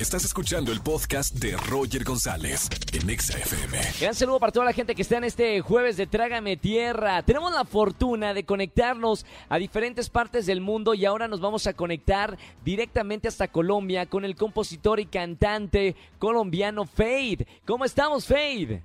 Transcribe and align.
Estás 0.00 0.24
escuchando 0.24 0.72
el 0.72 0.80
podcast 0.80 1.34
de 1.34 1.54
Roger 1.68 2.04
González 2.04 2.70
en 2.94 3.10
Exa 3.10 3.36
FM. 3.36 3.76
Gran 4.00 4.14
saludo 4.14 4.40
para 4.40 4.50
toda 4.50 4.64
la 4.64 4.72
gente 4.72 4.94
que 4.94 5.02
está 5.02 5.18
en 5.18 5.24
este 5.24 5.60
jueves 5.60 5.98
de 5.98 6.06
Trágame 6.06 6.56
Tierra. 6.56 7.22
Tenemos 7.22 7.52
la 7.52 7.66
fortuna 7.66 8.32
de 8.32 8.44
conectarnos 8.44 9.26
a 9.50 9.58
diferentes 9.58 10.08
partes 10.08 10.46
del 10.46 10.62
mundo 10.62 10.94
y 10.94 11.04
ahora 11.04 11.28
nos 11.28 11.42
vamos 11.42 11.66
a 11.66 11.74
conectar 11.74 12.38
directamente 12.64 13.28
hasta 13.28 13.48
Colombia 13.48 14.06
con 14.06 14.24
el 14.24 14.36
compositor 14.36 15.00
y 15.00 15.04
cantante 15.04 15.94
colombiano 16.18 16.86
Fade. 16.86 17.46
¿Cómo 17.66 17.84
estamos, 17.84 18.26
Fade? 18.26 18.82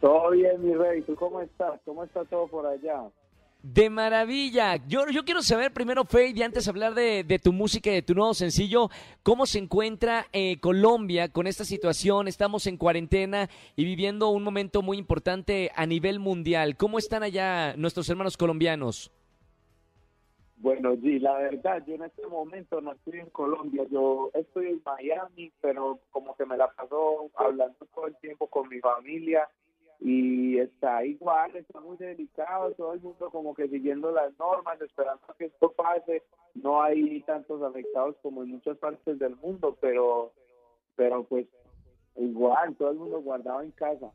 Todo 0.00 0.30
bien, 0.30 0.66
mi 0.66 0.74
rey. 0.74 1.02
¿Tú 1.02 1.14
cómo 1.14 1.42
estás? 1.42 1.78
¿Cómo 1.84 2.04
está 2.04 2.24
todo 2.24 2.46
por 2.46 2.66
allá? 2.66 3.02
De 3.66 3.88
maravilla. 3.88 4.76
Yo, 4.86 5.08
yo 5.08 5.24
quiero 5.24 5.40
saber 5.40 5.72
primero, 5.72 6.04
Fade, 6.04 6.34
y 6.36 6.42
antes 6.42 6.66
de 6.66 6.70
hablar 6.70 6.92
de, 6.92 7.24
de, 7.24 7.38
tu 7.38 7.50
música 7.50 7.90
y 7.90 7.94
de 7.94 8.02
tu 8.02 8.14
nuevo 8.14 8.34
sencillo, 8.34 8.90
¿cómo 9.22 9.46
se 9.46 9.58
encuentra 9.58 10.26
eh, 10.34 10.60
Colombia 10.60 11.30
con 11.30 11.46
esta 11.46 11.64
situación? 11.64 12.28
Estamos 12.28 12.66
en 12.66 12.76
cuarentena 12.76 13.48
y 13.74 13.86
viviendo 13.86 14.28
un 14.28 14.42
momento 14.42 14.82
muy 14.82 14.98
importante 14.98 15.70
a 15.74 15.86
nivel 15.86 16.18
mundial. 16.18 16.76
¿Cómo 16.76 16.98
están 16.98 17.22
allá 17.22 17.74
nuestros 17.78 18.06
hermanos 18.10 18.36
colombianos? 18.36 19.10
Bueno, 20.58 20.94
sí, 21.00 21.18
la 21.18 21.32
verdad, 21.38 21.82
yo 21.86 21.94
en 21.94 22.02
este 22.02 22.26
momento 22.26 22.82
no 22.82 22.92
estoy 22.92 23.20
en 23.20 23.30
Colombia, 23.30 23.84
yo 23.90 24.30
estoy 24.34 24.66
en 24.66 24.82
Miami, 24.84 25.50
pero 25.62 26.00
como 26.10 26.36
que 26.36 26.44
me 26.44 26.58
la 26.58 26.68
paso 26.68 27.30
hablando 27.34 27.86
todo 27.94 28.08
el 28.08 28.16
tiempo 28.16 28.46
con 28.46 28.68
mi 28.68 28.80
familia 28.80 29.48
y 30.06 30.58
está 30.58 31.02
igual, 31.06 31.56
está 31.56 31.80
muy 31.80 31.96
delicado, 31.96 32.72
todo 32.72 32.92
el 32.92 33.00
mundo 33.00 33.30
como 33.30 33.54
que 33.54 33.68
siguiendo 33.68 34.12
las 34.12 34.38
normas, 34.38 34.78
esperando 34.82 35.22
que 35.38 35.46
esto 35.46 35.72
pase, 35.72 36.22
no 36.54 36.82
hay 36.82 37.22
tantos 37.22 37.62
afectados 37.62 38.14
como 38.20 38.42
en 38.42 38.50
muchas 38.50 38.76
partes 38.76 39.18
del 39.18 39.34
mundo, 39.36 39.78
pero, 39.80 40.34
pero 40.94 41.24
pues 41.24 41.46
igual, 42.16 42.76
todo 42.76 42.90
el 42.90 42.98
mundo 42.98 43.22
guardado 43.22 43.62
en 43.62 43.70
casa. 43.70 44.12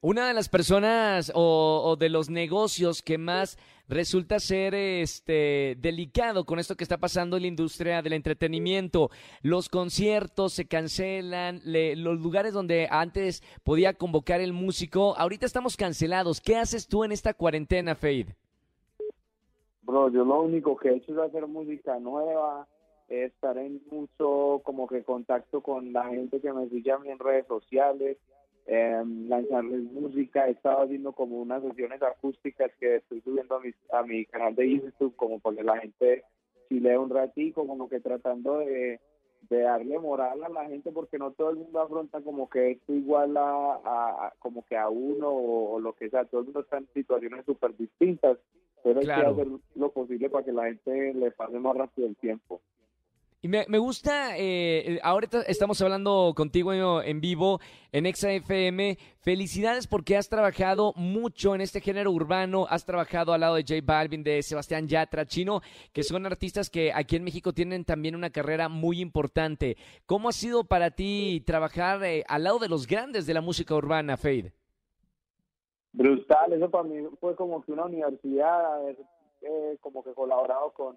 Una 0.00 0.28
de 0.28 0.34
las 0.34 0.48
personas 0.48 1.32
o, 1.34 1.82
o, 1.84 1.96
de 1.96 2.08
los 2.08 2.30
negocios 2.30 3.02
que 3.02 3.18
más 3.18 3.58
resulta 3.90 4.38
ser 4.38 4.74
este 4.74 5.76
delicado 5.80 6.44
con 6.44 6.58
esto 6.58 6.76
que 6.76 6.84
está 6.84 6.98
pasando 6.98 7.36
en 7.36 7.42
la 7.42 7.48
industria 7.48 8.02
del 8.02 8.12
entretenimiento. 8.12 9.10
Los 9.42 9.68
conciertos 9.68 10.52
se 10.52 10.66
cancelan, 10.66 11.60
le, 11.64 11.96
los 11.96 12.20
lugares 12.20 12.54
donde 12.54 12.86
antes 12.88 13.42
podía 13.64 13.94
convocar 13.94 14.40
el 14.40 14.52
músico, 14.52 15.16
ahorita 15.16 15.44
estamos 15.44 15.76
cancelados. 15.76 16.40
¿Qué 16.40 16.56
haces 16.56 16.86
tú 16.86 17.02
en 17.02 17.10
esta 17.10 17.34
cuarentena, 17.34 17.96
Fade? 17.96 18.36
Bro, 19.82 20.10
yo 20.10 20.24
lo 20.24 20.42
único 20.42 20.76
que 20.76 20.90
he 20.90 20.96
hecho 20.96 21.12
es 21.12 21.18
hacer 21.18 21.48
música 21.48 21.98
nueva, 21.98 22.68
estar 23.08 23.58
en 23.58 23.82
mucho 23.90 24.60
como 24.62 24.86
que 24.86 25.02
contacto 25.02 25.62
con 25.62 25.92
la 25.92 26.04
gente 26.04 26.40
que 26.40 26.52
me 26.52 26.68
sigue 26.68 26.92
a 26.92 26.98
mí 26.98 27.08
en 27.08 27.18
redes 27.18 27.46
sociales 27.48 28.18
eh, 28.66 29.02
lanzarles 29.28 29.82
música, 29.92 30.46
he 30.46 30.52
estado 30.52 30.82
haciendo 30.82 31.12
como 31.12 31.40
unas 31.40 31.62
sesiones 31.62 32.02
acústicas 32.02 32.70
que 32.78 32.96
estoy 32.96 33.20
subiendo 33.22 33.56
a 33.56 33.60
mi, 33.60 33.70
a 33.92 34.02
mi 34.02 34.26
canal 34.26 34.54
de 34.54 34.70
YouTube 34.76 35.16
como 35.16 35.40
para 35.40 35.56
que 35.56 35.64
la 35.64 35.78
gente 35.78 36.24
chile 36.68 36.96
un 36.96 37.10
ratico, 37.10 37.66
como 37.66 37.88
que 37.88 38.00
tratando 38.00 38.58
de, 38.58 39.00
de 39.48 39.60
darle 39.60 39.98
moral 39.98 40.44
a 40.44 40.48
la 40.48 40.66
gente 40.66 40.92
porque 40.92 41.18
no 41.18 41.32
todo 41.32 41.50
el 41.50 41.56
mundo 41.56 41.80
afronta 41.80 42.20
como 42.20 42.48
que 42.48 42.72
esto 42.72 42.94
igual 42.94 43.36
a, 43.36 43.80
a 43.84 44.32
como 44.38 44.64
que 44.64 44.76
a 44.76 44.88
uno 44.88 45.28
o, 45.28 45.72
o, 45.74 45.80
lo 45.80 45.94
que 45.94 46.08
sea, 46.10 46.24
todo 46.24 46.42
el 46.42 46.46
mundo 46.46 46.60
está 46.60 46.78
en 46.78 46.88
situaciones 46.94 47.44
súper 47.44 47.76
distintas, 47.76 48.38
pero 48.84 49.00
claro. 49.00 49.28
hay 49.28 49.34
que 49.34 49.42
hacer 49.42 49.52
lo 49.74 49.90
posible 49.90 50.30
para 50.30 50.44
que 50.44 50.52
la 50.52 50.66
gente 50.66 51.14
le 51.14 51.30
pase 51.32 51.58
más 51.58 51.76
rápido 51.76 52.06
el 52.06 52.16
tiempo. 52.16 52.60
Y 53.42 53.48
me, 53.48 53.64
me 53.68 53.78
gusta, 53.78 54.36
eh, 54.36 55.00
ahorita 55.02 55.40
estamos 55.42 55.80
hablando 55.80 56.34
contigo 56.36 57.00
en 57.00 57.22
vivo 57.22 57.58
en 57.90 58.04
ExaFM. 58.04 58.98
Felicidades 59.20 59.86
porque 59.86 60.18
has 60.18 60.28
trabajado 60.28 60.92
mucho 60.94 61.54
en 61.54 61.62
este 61.62 61.80
género 61.80 62.10
urbano, 62.10 62.66
has 62.68 62.84
trabajado 62.84 63.32
al 63.32 63.40
lado 63.40 63.54
de 63.54 63.62
J 63.62 63.76
Balvin, 63.82 64.22
de 64.22 64.42
Sebastián 64.42 64.86
Yatra, 64.86 65.24
Chino, 65.24 65.62
que 65.94 66.02
son 66.02 66.26
artistas 66.26 66.68
que 66.68 66.92
aquí 66.92 67.16
en 67.16 67.24
México 67.24 67.54
tienen 67.54 67.86
también 67.86 68.14
una 68.14 68.28
carrera 68.28 68.68
muy 68.68 69.00
importante. 69.00 69.78
¿Cómo 70.04 70.28
ha 70.28 70.32
sido 70.32 70.64
para 70.64 70.90
ti 70.90 71.42
trabajar 71.46 72.04
eh, 72.04 72.24
al 72.28 72.44
lado 72.44 72.58
de 72.58 72.68
los 72.68 72.86
grandes 72.86 73.24
de 73.24 73.32
la 73.32 73.40
música 73.40 73.74
urbana, 73.74 74.18
Fade? 74.18 74.52
Brutal, 75.92 76.52
eso 76.52 76.70
para 76.70 76.84
mí 76.84 77.06
fue 77.18 77.34
como 77.36 77.62
que 77.62 77.72
una 77.72 77.86
universidad, 77.86 78.74
haber 78.74 78.98
eh, 79.40 79.78
como 79.80 80.04
que 80.04 80.12
colaborado 80.12 80.72
con 80.72 80.96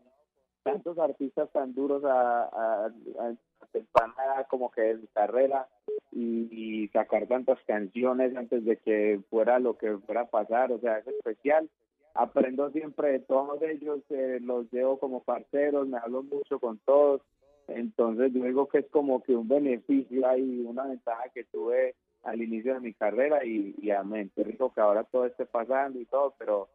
tantos 0.63 0.97
artistas 0.97 1.51
tan 1.51 1.73
duros 1.73 2.03
a, 2.05 2.43
a, 2.43 2.85
a 2.87 3.65
temprana 3.71 4.45
como 4.49 4.71
que 4.71 4.81
de 4.81 5.01
su 5.01 5.07
carrera 5.13 5.67
y, 6.11 6.87
sacar 6.93 7.27
tantas 7.27 7.57
canciones 7.65 8.35
antes 8.35 8.63
de 8.65 8.77
que 8.77 9.19
fuera 9.29 9.57
lo 9.57 9.77
que 9.77 9.97
fuera 9.99 10.21
a 10.21 10.29
pasar, 10.29 10.71
o 10.71 10.79
sea, 10.79 10.99
es 10.99 11.07
especial. 11.07 11.69
Aprendo 12.13 12.69
siempre 12.69 13.13
de 13.13 13.19
todos 13.19 13.59
ellos, 13.63 13.99
eh, 14.09 14.39
los 14.41 14.71
llevo 14.71 14.99
como 14.99 15.23
parceros, 15.23 15.87
me 15.87 15.97
hablo 15.97 16.21
mucho 16.21 16.59
con 16.59 16.77
todos, 16.79 17.21
entonces 17.67 18.31
yo 18.33 18.43
digo 18.43 18.67
que 18.67 18.79
es 18.79 18.89
como 18.89 19.23
que 19.23 19.35
un 19.35 19.47
beneficio 19.47 20.37
y 20.37 20.61
una 20.65 20.85
ventaja 20.85 21.29
que 21.33 21.45
tuve 21.45 21.95
al 22.23 22.41
inicio 22.41 22.75
de 22.75 22.81
mi 22.81 22.93
carrera 22.93 23.43
y, 23.43 23.73
y 23.81 23.89
amén, 23.89 24.31
qué 24.35 24.43
rico 24.43 24.71
que 24.73 24.81
ahora 24.81 25.03
todo 25.05 25.25
esté 25.25 25.45
pasando 25.45 25.99
y 25.99 26.05
todo, 26.05 26.35
pero, 26.37 26.69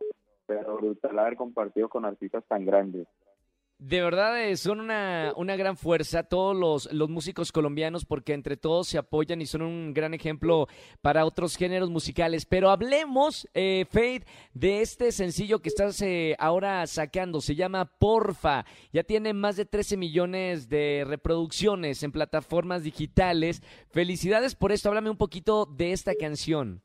pero 0.46 0.76
brutal 0.76 1.18
haber 1.18 1.36
compartido 1.36 1.88
con 1.88 2.04
artistas 2.04 2.44
tan 2.48 2.66
grandes. 2.66 3.06
De 3.78 4.02
verdad 4.02 4.42
eh, 4.42 4.56
son 4.56 4.80
una, 4.80 5.32
una 5.36 5.54
gran 5.54 5.76
fuerza 5.76 6.24
todos 6.24 6.56
los, 6.56 6.92
los 6.92 7.08
músicos 7.08 7.52
colombianos 7.52 8.04
porque 8.04 8.32
entre 8.32 8.56
todos 8.56 8.88
se 8.88 8.98
apoyan 8.98 9.40
y 9.40 9.46
son 9.46 9.62
un 9.62 9.94
gran 9.94 10.14
ejemplo 10.14 10.66
para 11.00 11.24
otros 11.24 11.56
géneros 11.56 11.88
musicales. 11.88 12.44
Pero 12.44 12.70
hablemos, 12.70 13.46
eh, 13.54 13.86
Fade, 13.88 14.26
de 14.52 14.80
este 14.80 15.12
sencillo 15.12 15.60
que 15.60 15.68
estás 15.68 16.02
eh, 16.02 16.34
ahora 16.40 16.84
sacando. 16.88 17.40
Se 17.40 17.54
llama 17.54 17.84
Porfa. 17.84 18.64
Ya 18.92 19.04
tiene 19.04 19.32
más 19.32 19.54
de 19.54 19.64
13 19.64 19.96
millones 19.96 20.68
de 20.68 21.04
reproducciones 21.06 22.02
en 22.02 22.10
plataformas 22.10 22.82
digitales. 22.82 23.62
Felicidades 23.90 24.56
por 24.56 24.72
esto. 24.72 24.88
Háblame 24.88 25.10
un 25.10 25.16
poquito 25.16 25.66
de 25.66 25.92
esta 25.92 26.16
canción. 26.16 26.82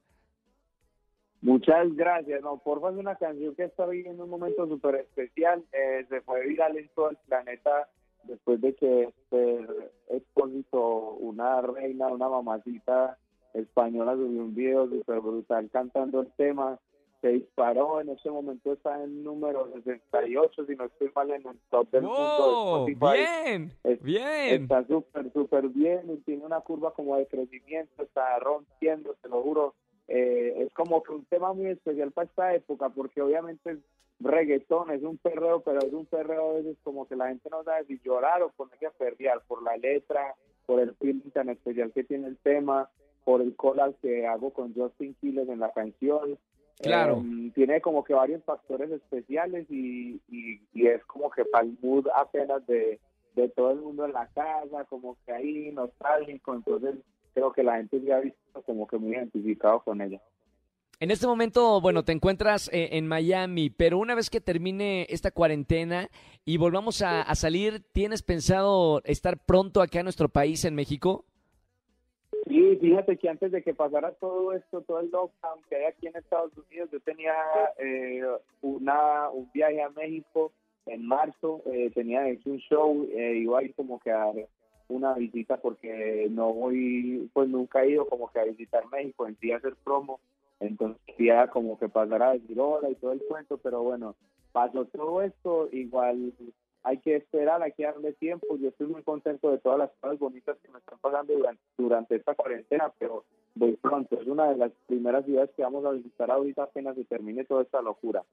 Muchas 1.44 1.94
gracias. 1.94 2.42
No, 2.42 2.58
Porfa 2.58 2.90
es 2.90 2.96
una 2.96 3.16
canción 3.16 3.54
que 3.56 3.66
está 3.66 3.86
viviendo 3.86 4.24
un 4.24 4.30
momento 4.30 4.66
súper 4.66 4.96
especial. 4.96 5.62
Eh, 5.74 6.06
se 6.08 6.22
fue 6.22 6.48
viral 6.48 6.78
en 6.78 6.88
todo 6.96 7.10
el 7.10 7.18
planeta 7.28 7.90
después 8.24 8.62
de 8.62 8.74
que 8.76 9.04
este 9.04 9.68
expósito, 10.10 11.16
una 11.20 11.60
reina, 11.62 12.08
una 12.08 12.30
mamacita 12.30 13.18
española, 13.54 14.14
subió 14.14 14.42
un 14.42 14.56
video 14.56 14.88
súper 14.88 15.20
brutal 15.20 15.70
cantando 15.70 16.22
el 16.22 16.32
tema. 16.38 16.80
Se 17.20 17.28
disparó, 17.30 18.00
en 18.00 18.10
ese 18.10 18.30
momento 18.30 18.72
está 18.72 19.04
en 19.04 19.22
número 19.24 19.70
68, 19.74 20.66
si 20.66 20.76
no 20.78 20.86
estoy 20.86 21.12
mal, 21.14 21.30
en 21.30 21.46
el 21.46 21.60
top 21.70 21.92
del 21.92 22.06
oh, 22.06 22.86
mundo. 22.86 22.86
De 22.86 23.18
bien, 23.18 23.72
es, 23.84 24.02
bien. 24.02 24.64
Está 24.64 24.86
súper, 24.88 25.32
súper 25.34 25.68
bien 25.68 26.10
y 26.10 26.18
tiene 26.22 26.46
una 26.46 26.62
curva 26.62 26.94
como 26.94 27.18
de 27.18 27.28
crecimiento, 27.28 28.04
está 28.04 28.40
rompiendo, 28.40 29.14
te 29.22 29.28
lo 29.28 29.42
juro 29.42 29.76
eh, 30.08 30.54
es 30.58 30.74
como 30.74 31.02
que 31.04 31.14
un 31.14 31.26
tema 31.26 31.54
muy 31.54 31.68
especial 31.68 32.12
para 32.12 32.28
esta 32.28 32.56
época, 32.56 32.90
porque 32.90 33.22
obviamente 33.22 33.72
el 33.72 33.84
reggaetón 34.20 34.92
es 34.92 35.04
un 35.04 35.18
perreo, 35.18 35.62
pero 35.62 35.80
es 35.80 35.94
un 35.94 36.06
perreo 36.06 36.52
a 36.52 36.54
veces 36.56 36.78
como 36.84 37.08
que 37.08 37.16
la 37.16 37.30
gente 37.30 37.50
no 37.50 37.64
sabe 37.64 37.86
si 37.86 38.00
llorar 38.00 38.42
o 38.42 38.52
ponerse 38.52 38.86
a 38.86 38.92
perrear 38.92 39.42
por 39.48 39.64
la 39.64 39.78
letra, 39.78 40.36
por 40.66 40.80
el 40.80 40.94
feeling 40.96 41.32
tan 41.32 41.50
especial 41.50 41.92
que 41.92 42.04
tiene 42.04 42.28
el 42.28 42.38
tema, 42.38 42.90
por 43.24 43.42
el 43.42 43.56
collab 43.56 43.96
que 44.02 44.28
hago 44.28 44.52
con 44.52 44.74
Justin 44.74 45.16
Quiles 45.20 45.48
en 45.50 45.60
la 45.60 45.72
canción. 45.72 46.38
Claro. 46.82 47.24
Eh, 47.24 47.52
tiene 47.54 47.82
como 47.82 48.04
que 48.04 48.14
varios 48.14 48.44
factores 48.44 48.92
especiales 48.92 49.68
y, 49.70 50.20
y, 50.30 50.60
y 50.74 50.88
es 50.88 51.04
como 51.06 51.30
que 51.30 51.46
para 51.46 51.66
el 51.66 51.78
mood 51.82 52.08
apenas 52.16 52.66
de, 52.66 53.00
de 53.36 53.50
todo 53.50 53.72
el 53.72 53.80
mundo 53.80 54.06
en 54.06 54.14
la 54.14 54.28
casa, 54.28 54.84
como 54.90 55.18
que 55.26 55.32
ahí 55.32 55.72
nostálgico, 55.72 56.54
entonces 56.54 56.96
creo 57.34 57.52
que 57.52 57.64
la 57.64 57.78
gente 57.78 58.02
ya 58.02 58.18
ha 58.18 58.20
visto 58.20 58.62
como 58.66 58.88
que 58.88 58.98
muy 58.98 59.16
identificado 59.16 59.82
con 59.82 60.02
ella. 60.02 60.22
En 61.00 61.12
este 61.12 61.28
momento, 61.28 61.82
bueno, 61.82 62.04
te 62.04 62.14
encuentras 62.14 62.70
eh, 62.72 62.90
en 62.94 63.08
Miami, 63.08 63.70
pero 63.70 63.98
una 63.98 64.16
vez 64.16 64.30
que 64.30 64.40
termine 64.40 65.06
esta 65.10 65.32
cuarentena 65.32 66.10
y 66.46 66.58
volvamos 66.58 67.02
a, 67.02 67.22
a, 67.22 67.36
salir, 67.36 67.82
¿tienes 67.92 68.22
pensado 68.22 69.02
estar 69.04 69.38
pronto 69.38 69.82
acá 69.82 70.00
en 70.00 70.06
nuestro 70.06 70.30
país, 70.30 70.64
en 70.64 70.76
México? 70.76 71.26
Sí, 72.48 72.78
fíjate 72.80 73.18
que 73.18 73.30
antes 73.30 73.52
de 73.52 73.62
que 73.64 73.74
pasara 73.74 74.12
todo 74.14 74.54
esto, 74.54 74.82
todo 74.82 75.00
el 75.00 75.10
lockdown 75.10 75.60
que 75.70 75.78
hay 75.78 75.86
aquí 75.86 76.08
en 76.08 76.18
Estados 76.18 76.52
Unidos, 76.58 76.90
yo 76.92 77.00
tenía 77.00 77.34
eh, 77.80 78.22
una, 78.62 79.30
un 79.30 79.50
viaje 79.54 79.82
a 79.82 79.90
México 79.90 80.52
en 80.86 81.08
marzo, 81.08 81.62
eh, 81.66 81.90
tenía 81.94 82.28
hecho 82.28 82.50
un 82.50 82.58
show, 82.60 83.08
eh, 83.16 83.38
iba 83.38 83.60
a 83.60 83.64
ir 83.64 83.74
como 83.76 84.00
que 84.00 84.12
a 84.12 84.32
una 84.96 85.14
visita 85.14 85.58
porque 85.58 86.28
no 86.30 86.54
voy, 86.54 87.30
pues 87.34 87.50
nunca 87.50 87.84
he 87.84 87.92
ido 87.92 88.08
como 88.08 88.32
que 88.32 88.40
a 88.40 88.46
visitar 88.46 88.84
México, 88.92 89.28
en 89.28 89.38
sí 89.40 89.52
a 89.52 89.58
hacer 89.58 89.76
promo, 89.84 90.20
entonces 90.60 91.02
quería 91.06 91.48
como 91.48 91.78
que 91.78 91.90
pasara 91.90 92.30
a 92.30 92.34
decir 92.34 92.60
hola 92.60 92.90
y 92.90 92.96
todo 92.96 93.12
el 93.12 93.22
cuento, 93.28 93.58
pero 93.58 93.84
bueno, 93.84 94.16
pasó 94.52 94.86
todo 94.86 95.22
esto, 95.22 95.70
igual 95.72 96.34
hay 96.84 96.98
que 96.98 97.16
esperar, 97.16 97.64
hay 97.64 97.72
que 97.72 97.84
darle 97.84 98.14
tiempo, 98.14 98.58
yo 98.58 98.70
estoy 98.70 98.88
muy 98.88 99.04
contento 99.04 99.50
de 99.52 99.58
todas 99.58 99.80
las 99.80 99.92
cosas 100.02 100.20
bonitas 100.20 100.58
que 100.62 100.72
me 100.72 100.80
están 100.80 101.00
pasando 101.00 101.34
durante, 101.34 101.62
durante 101.78 102.16
esta 102.18 102.36
cuarentena, 102.36 102.92
pero 103.00 103.24
voy 103.56 103.78
pronto, 103.78 104.20
es 104.20 104.28
una 104.28 104.50
de 104.50 104.58
las 104.58 104.72
primeras 104.88 105.26
ciudades 105.26 105.52
que 105.56 105.64
vamos 105.64 105.86
a 105.86 105.92
visitar 105.92 106.30
ahorita 106.30 106.64
apenas 106.64 106.96
se 106.96 107.06
termine 107.06 107.46
toda 107.46 107.64
esta 107.64 107.82
locura. 107.82 108.24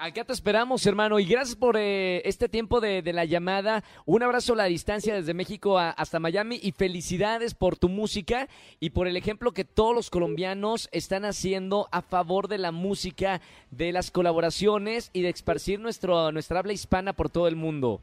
Acá 0.00 0.22
te 0.22 0.32
esperamos, 0.32 0.86
hermano, 0.86 1.18
y 1.18 1.24
gracias 1.24 1.56
por 1.56 1.76
eh, 1.76 2.22
este 2.24 2.48
tiempo 2.48 2.80
de, 2.80 3.02
la 3.12 3.24
llamada. 3.24 3.82
Un 4.06 4.22
abrazo 4.22 4.52
a 4.52 4.56
la 4.56 4.66
distancia 4.66 5.12
desde 5.12 5.34
México 5.34 5.76
hasta 5.76 6.20
Miami 6.20 6.60
y 6.62 6.70
felicidades 6.70 7.52
por 7.52 7.76
tu 7.76 7.88
música 7.88 8.46
y 8.78 8.90
por 8.90 9.08
el 9.08 9.16
ejemplo 9.16 9.50
que 9.50 9.64
todos 9.64 9.96
los 9.96 10.08
colombianos 10.08 10.88
están 10.92 11.24
haciendo 11.24 11.88
a 11.90 12.02
favor 12.02 12.46
de 12.46 12.58
la 12.58 12.70
música, 12.70 13.40
de 13.72 13.90
las 13.90 14.12
colaboraciones 14.12 15.10
y 15.12 15.22
de 15.22 15.30
esparcir 15.30 15.80
nuestro, 15.80 16.30
nuestra 16.30 16.60
habla 16.60 16.74
hispana 16.74 17.12
por 17.12 17.28
todo 17.28 17.48
el 17.48 17.56
mundo. 17.56 18.00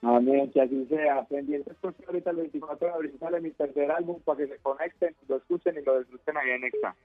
Amén, 0.00 0.50
que 0.50 0.62
así 0.62 0.86
sea. 0.86 1.24
Pendientes 1.24 1.76
porque 1.82 2.06
ahorita 2.06 2.30
el 2.30 2.36
24 2.36 2.86
de 2.86 2.94
abril 2.94 3.16
sale 3.20 3.40
mi 3.42 3.50
tercer 3.50 3.90
álbum 3.90 4.18
para 4.24 4.38
que 4.38 4.46
se 4.46 4.56
conecten, 4.62 5.14
lo 5.28 5.36
escuchen 5.36 5.76
y 5.78 5.84
lo 5.84 5.98
disfruten 5.98 6.38
ahí 6.38 6.50
en 6.52 6.64
Exa. 6.64 6.96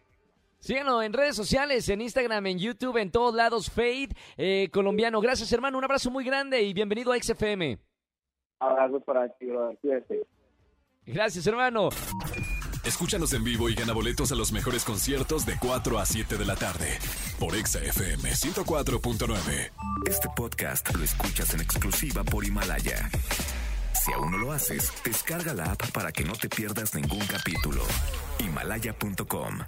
Síganos 0.65 1.03
en 1.03 1.13
redes 1.13 1.35
sociales, 1.35 1.87
en 1.89 2.01
Instagram, 2.01 2.43
en 2.47 2.57
YouTube, 2.57 2.97
en 2.97 3.11
todos 3.11 3.35
lados, 3.35 3.69
Fade 3.69 4.09
eh, 4.35 4.67
colombiano. 4.73 5.21
Gracias, 5.21 5.53
hermano. 5.53 5.77
Un 5.77 5.83
abrazo 5.83 6.09
muy 6.09 6.25
grande 6.25 6.63
y 6.63 6.73
bienvenido 6.73 7.11
a 7.11 7.19
XFM. 7.19 7.77
Abrazo 8.57 8.99
para 9.01 9.29
ti, 9.29 9.45
Gracias, 11.05 11.45
hermano. 11.45 11.89
Escúchanos 12.83 13.31
en 13.33 13.43
vivo 13.43 13.69
y 13.69 13.75
gana 13.75 13.93
boletos 13.93 14.31
a 14.31 14.35
los 14.35 14.51
mejores 14.51 14.83
conciertos 14.83 15.45
de 15.45 15.53
4 15.61 15.99
a 15.99 16.05
7 16.07 16.35
de 16.35 16.45
la 16.45 16.55
tarde 16.55 16.97
por 17.39 17.53
XFM 17.53 18.27
104.9. 18.27 19.71
Este 20.09 20.29
podcast 20.35 20.95
lo 20.95 21.03
escuchas 21.03 21.53
en 21.53 21.61
exclusiva 21.61 22.23
por 22.23 22.43
Himalaya. 22.43 23.07
Si 23.93 24.11
aún 24.13 24.31
no 24.31 24.39
lo 24.39 24.51
haces, 24.51 24.91
descarga 25.03 25.53
la 25.53 25.73
app 25.73 25.91
para 25.91 26.11
que 26.11 26.23
no 26.23 26.33
te 26.33 26.49
pierdas 26.49 26.95
ningún 26.95 27.23
capítulo. 27.27 27.83
Himalaya.com 28.39 29.59